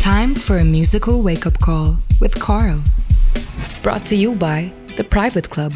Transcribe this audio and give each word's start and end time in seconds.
Time 0.00 0.34
for 0.34 0.58
a 0.58 0.64
musical 0.64 1.22
wake 1.22 1.46
up 1.46 1.58
call 1.60 1.98
with 2.20 2.38
Carl. 2.40 2.82
Brought 3.82 4.06
to 4.06 4.16
you 4.16 4.34
by 4.34 4.72
The 4.96 5.04
Private 5.04 5.50
Club. 5.50 5.72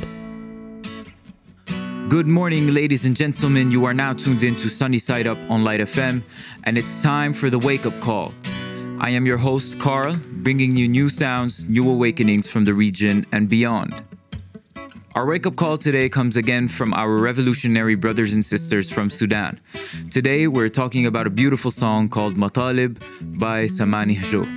Good 2.09 2.27
morning, 2.27 2.73
ladies 2.73 3.05
and 3.05 3.15
gentlemen. 3.17 3.71
You 3.71 3.85
are 3.85 3.95
now 3.95 4.15
tuned 4.15 4.43
in 4.43 4.55
to 4.57 4.69
Sunny 4.69 4.99
Side 4.99 5.27
Up 5.27 5.39
on 5.51 5.65
Light 5.65 5.81
FM, 5.81 6.23
and 6.65 6.79
it's 6.79 7.03
time 7.03 7.33
for 7.33 7.51
the 7.51 7.59
wake 7.59 7.85
up 7.85 7.99
call. 8.01 8.33
I 8.99 9.11
am 9.11 9.27
your 9.27 9.39
host, 9.39 9.79
Carl, 9.79 10.15
bringing 10.43 10.77
you 10.77 10.89
new 10.89 11.09
sounds, 11.09 11.69
new 11.69 11.91
awakenings 11.91 12.51
from 12.51 12.65
the 12.65 12.75
region 12.75 13.27
and 13.33 13.49
beyond. 13.49 14.03
Our 15.15 15.27
wake 15.27 15.47
up 15.47 15.57
call 15.57 15.77
today 15.77 16.09
comes 16.09 16.39
again 16.39 16.69
from 16.69 16.95
our 16.95 17.11
revolutionary 17.19 17.97
brothers 17.97 18.33
and 18.33 18.43
sisters 18.43 18.91
from 18.91 19.11
Sudan. 19.11 19.61
Today, 20.11 20.47
we're 20.47 20.71
talking 20.71 21.05
about 21.05 21.27
a 21.27 21.31
beautiful 21.31 21.71
song 21.71 22.09
called 22.09 22.37
Matalib 22.37 22.99
by 23.39 23.65
Sammany 23.65 24.17
Hajo. 24.17 24.49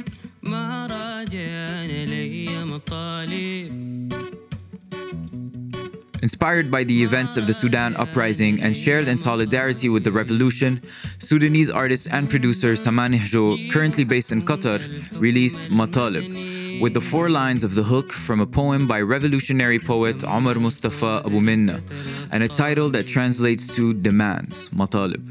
Inspired 6.21 6.71
by 6.71 6.85
the 6.85 7.03
events 7.03 7.35
of 7.35 7.47
the 7.47 7.53
Sudan 7.53 7.93
uprising 7.97 8.61
and 8.63 8.77
shared 8.77 9.09
in 9.09 9.17
solidarity 9.17 9.89
with 9.89 10.05
the 10.05 10.11
revolution, 10.13 10.81
Sudanese 11.19 11.69
artist 11.69 12.07
and 12.09 12.29
producer 12.29 12.73
Sammany 12.75 13.17
Hajo, 13.17 13.57
currently 13.69 14.05
based 14.05 14.31
in 14.31 14.41
Qatar, 14.41 14.79
released 15.19 15.69
Matalib, 15.69 16.54
with 16.81 16.93
the 16.93 17.01
four 17.01 17.29
lines 17.29 17.63
of 17.63 17.75
the 17.75 17.83
hook 17.83 18.11
from 18.11 18.39
a 18.39 18.45
poem 18.45 18.87
by 18.87 19.01
revolutionary 19.01 19.79
poet 19.79 20.23
Omar 20.23 20.55
Mustafa 20.55 21.21
Abu 21.25 21.41
Minna, 21.41 21.81
and 22.31 22.43
a 22.43 22.47
title 22.47 22.89
that 22.89 23.07
translates 23.07 23.75
to 23.75 23.93
Demands, 23.93 24.69
Matalib. 24.69 25.23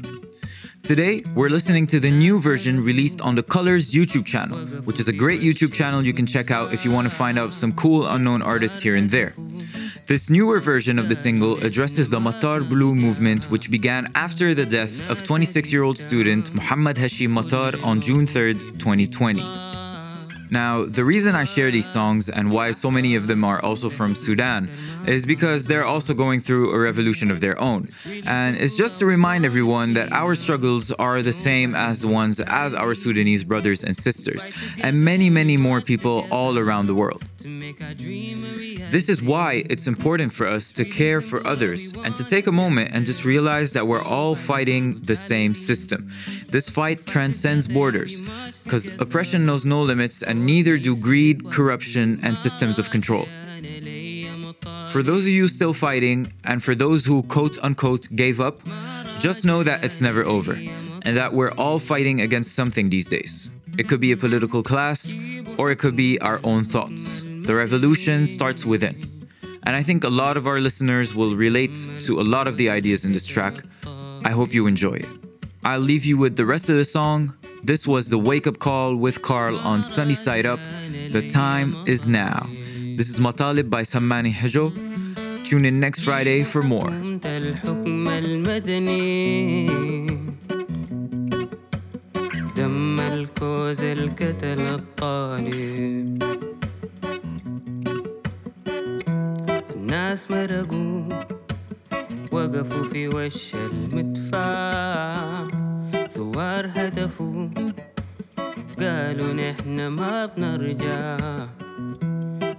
Today, 0.83 1.23
we're 1.33 1.49
listening 1.49 1.87
to 1.87 1.99
the 1.99 2.11
new 2.11 2.39
version 2.39 2.83
released 2.83 3.19
on 3.21 3.33
the 3.33 3.41
Colors 3.41 3.91
YouTube 3.91 4.23
channel, 4.23 4.59
which 4.85 4.99
is 4.99 5.07
a 5.07 5.13
great 5.13 5.41
YouTube 5.41 5.73
channel 5.73 6.05
you 6.05 6.13
can 6.13 6.27
check 6.27 6.51
out 6.51 6.73
if 6.73 6.85
you 6.85 6.91
want 6.91 7.09
to 7.09 7.15
find 7.15 7.39
out 7.39 7.55
some 7.55 7.73
cool 7.73 8.05
unknown 8.05 8.43
artists 8.43 8.81
here 8.81 8.95
and 8.95 9.09
there. 9.09 9.33
This 10.05 10.29
newer 10.29 10.59
version 10.59 10.99
of 10.99 11.09
the 11.09 11.15
single 11.15 11.57
addresses 11.65 12.11
the 12.11 12.19
Matar 12.19 12.67
Blue 12.69 12.93
movement, 12.93 13.49
which 13.49 13.71
began 13.71 14.11
after 14.13 14.53
the 14.53 14.65
death 14.65 15.09
of 15.09 15.23
26 15.23 15.73
year 15.73 15.81
old 15.81 15.97
student 15.97 16.53
Muhammad 16.53 16.97
Hashim 16.97 17.31
Matar 17.33 17.83
on 17.83 17.99
June 17.99 18.27
3, 18.27 18.53
2020. 18.53 19.64
Now, 20.49 20.85
the 20.85 21.03
reason 21.03 21.35
I 21.35 21.43
share 21.43 21.71
these 21.71 21.87
songs 21.87 22.29
and 22.29 22.51
why 22.51 22.71
so 22.71 22.91
many 22.91 23.15
of 23.15 23.27
them 23.27 23.43
are 23.43 23.59
also 23.63 23.89
from 23.89 24.15
Sudan 24.15 24.69
is 25.05 25.25
because 25.25 25.67
they're 25.67 25.85
also 25.85 26.13
going 26.13 26.39
through 26.39 26.71
a 26.71 26.79
revolution 26.79 27.31
of 27.31 27.41
their 27.41 27.59
own. 27.59 27.87
And 28.25 28.55
it's 28.55 28.77
just 28.77 28.99
to 28.99 29.05
remind 29.05 29.45
everyone 29.45 29.93
that 29.93 30.11
our 30.11 30.35
struggles 30.35 30.91
are 30.93 31.21
the 31.21 31.33
same 31.33 31.75
as 31.75 32.01
the 32.01 32.07
ones 32.07 32.39
as 32.39 32.73
our 32.73 32.93
Sudanese 32.93 33.43
brothers 33.43 33.83
and 33.83 33.95
sisters, 33.95 34.49
and 34.81 35.03
many, 35.03 35.29
many 35.29 35.57
more 35.57 35.81
people 35.81 36.27
all 36.31 36.57
around 36.57 36.87
the 36.87 36.95
world. 36.95 37.23
This 37.45 39.07
is 39.07 39.21
why 39.21 39.63
it's 39.69 39.85
important 39.85 40.33
for 40.33 40.47
us 40.47 40.71
to 40.73 40.83
care 40.83 41.21
for 41.21 41.45
others 41.45 41.93
and 42.03 42.15
to 42.15 42.23
take 42.23 42.47
a 42.47 42.51
moment 42.51 42.91
and 42.93 43.05
just 43.05 43.23
realize 43.23 43.73
that 43.73 43.85
we're 43.87 44.01
all 44.01 44.35
fighting 44.35 44.99
the 45.01 45.15
same 45.15 45.53
system. 45.53 46.11
This 46.49 46.69
fight 46.69 47.05
transcends 47.05 47.67
borders 47.67 48.21
because 48.63 48.87
oppression 48.99 49.45
knows 49.45 49.63
no 49.63 49.83
limits 49.83 50.23
and 50.23 50.45
neither 50.45 50.79
do 50.79 50.95
greed, 50.95 51.51
corruption, 51.51 52.19
and 52.23 52.37
systems 52.37 52.79
of 52.79 52.89
control. 52.89 53.27
For 54.89 55.03
those 55.03 55.27
of 55.27 55.33
you 55.33 55.47
still 55.47 55.73
fighting, 55.73 56.33
and 56.45 56.63
for 56.63 56.73
those 56.73 57.05
who 57.05 57.21
quote 57.23 57.57
unquote 57.61 58.07
gave 58.15 58.39
up, 58.39 58.61
just 59.19 59.45
know 59.45 59.61
that 59.61 59.83
it's 59.83 60.01
never 60.01 60.25
over 60.25 60.53
and 60.53 61.17
that 61.17 61.33
we're 61.33 61.51
all 61.51 61.79
fighting 61.79 62.21
against 62.21 62.55
something 62.55 62.89
these 62.89 63.09
days. 63.09 63.51
It 63.77 63.89
could 63.89 63.99
be 63.99 64.13
a 64.13 64.17
political 64.17 64.63
class, 64.63 65.13
or 65.57 65.69
it 65.69 65.79
could 65.79 65.97
be 65.97 66.17
our 66.19 66.39
own 66.45 66.63
thoughts. 66.63 67.24
The 67.45 67.53
revolution 67.53 68.25
starts 68.25 68.65
within. 68.65 68.95
And 69.63 69.75
I 69.75 69.83
think 69.83 70.03
a 70.03 70.09
lot 70.09 70.35
of 70.35 70.47
our 70.47 70.59
listeners 70.59 71.15
will 71.15 71.35
relate 71.35 71.77
to 72.01 72.19
a 72.19 72.25
lot 72.35 72.47
of 72.47 72.57
the 72.57 72.69
ideas 72.69 73.05
in 73.05 73.13
this 73.13 73.25
track. 73.25 73.55
I 74.23 74.31
hope 74.31 74.51
you 74.51 74.65
enjoy 74.65 74.95
it. 74.95 75.09
I'll 75.63 75.79
leave 75.79 76.05
you 76.05 76.17
with 76.17 76.35
the 76.35 76.45
rest 76.45 76.69
of 76.69 76.75
the 76.75 76.85
song. 76.85 77.35
This 77.63 77.87
was 77.87 78.09
the 78.09 78.17
wake 78.17 78.47
up 78.47 78.57
call 78.57 78.95
with 78.95 79.21
Carl 79.21 79.59
on 79.59 79.83
Sunny 79.83 80.15
Side 80.15 80.45
Up. 80.47 80.59
The 81.11 81.27
time 81.27 81.75
is 81.85 82.07
now. 82.07 82.47
This 82.97 83.09
is 83.09 83.19
Matalib 83.19 83.69
by 83.69 83.83
Sammany 83.83 84.31
Hajo. 84.31 84.71
Tune 85.43 85.65
in 85.65 85.79
next 85.79 86.01
Friday 86.03 86.43
for 86.43 86.63
more. 86.63 86.89
دم 92.55 92.99
الكوز 92.99 93.83
الكتل 93.83 94.59
الطالب 94.59 96.24
الناس 100.15 100.31
مرقوا 100.31 101.09
وقفوا 102.31 102.83
في 102.83 103.07
وش 103.07 103.55
المدفع. 103.55 104.47
ثوار 106.09 106.69
هدفوا 106.75 107.49
قالوا 108.79 109.33
نحن 109.33 109.87
ما 109.87 110.25
بنرجع. 110.25 111.17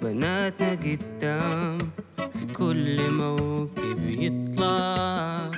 بناتنا 0.03 0.71
قدام 0.71 1.79
في 2.17 2.47
كل 2.55 3.13
موكب 3.13 4.01
يطلع. 4.05 5.51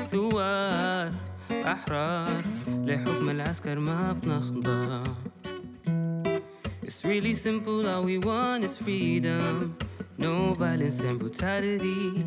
ثوار 0.00 1.12
أحرار 1.50 2.42
لحكم 2.68 3.30
العسكر 3.30 3.78
ما 3.78 4.12
بنخضع. 4.12 5.02
It's 6.84 7.04
really 7.04 7.34
simple, 7.34 7.88
all 7.88 8.04
we 8.04 8.18
want 8.18 8.64
is 8.64 8.76
freedom. 8.76 9.74
No 10.17 10.53
violence 10.53 11.03
and 11.03 11.19
brutality 11.19 12.25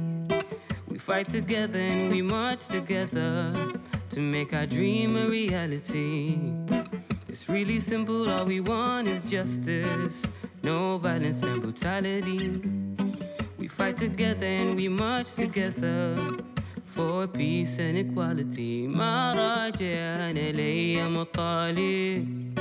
We 0.88 0.98
fight 0.98 1.28
together 1.28 1.78
and 1.78 2.10
we 2.12 2.22
march 2.22 2.66
together 2.68 3.52
To 4.10 4.20
make 4.20 4.52
our 4.54 4.66
dream 4.66 5.16
a 5.16 5.26
reality 5.28 6.38
It's 7.28 7.48
really 7.48 7.80
simple, 7.80 8.28
all 8.30 8.44
we 8.44 8.60
want 8.60 9.08
is 9.08 9.24
justice 9.24 10.26
No 10.62 10.98
violence 10.98 11.42
and 11.42 11.60
brutality 11.62 12.62
We 13.58 13.68
fight 13.68 13.96
together 13.96 14.46
and 14.46 14.76
we 14.76 14.88
march 14.88 15.34
together 15.34 16.16
for 16.84 17.26
peace 17.28 17.78
and 17.78 17.96
equality 17.98 18.86
ما 18.88 19.32
راجعنا 19.34 20.52
لي 20.52 21.08
مطالب 21.08 22.58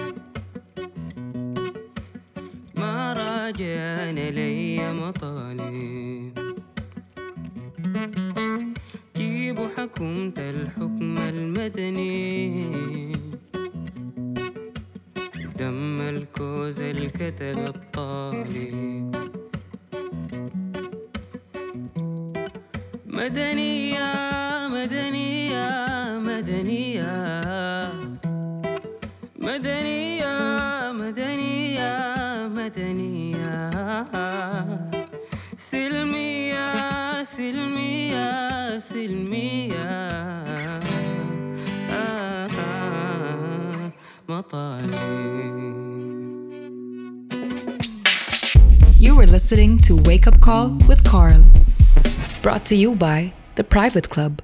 ما 3.45 3.51
راجعنا 3.51 4.31
لي 4.31 4.93
مطالب. 4.93 6.39
جيبوا 9.17 9.69
حكومة 9.77 10.33
الحكم 10.39 11.19
المدني. 11.19 13.13
دم 15.59 16.01
الكوز 16.01 16.81
الكتل 16.81 17.59
الطالب. 17.59 19.17
مدنية 23.07 24.13
مدنية 24.69 25.67
مدنية 26.19 27.13
مدنية 29.39 30.33
مدنية 30.93 32.24
مدنية 32.48 33.70
سلمية 35.56 37.24
سلمية 37.24 38.80
سلمية 38.80 39.84
آه 41.92 42.50
آه 42.60 43.92
مطالب 44.30 45.80
You 49.00 49.16
were 49.16 49.26
listening 49.28 49.80
to 49.88 49.96
Wake 49.96 50.28
Up 50.28 50.42
Call 50.42 50.78
with 50.90 51.04
Carl. 51.06 51.44
Brought 52.44 52.66
to 52.66 52.76
you 52.76 52.96
by 52.96 53.32
The 53.56 53.64
Private 53.64 54.10
Club. 54.10 54.42